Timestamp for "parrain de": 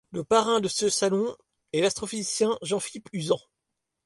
0.23-0.67